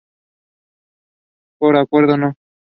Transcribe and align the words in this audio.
Por 1.59 1.77
acuerdo 1.77 2.17
No. 2.17 2.33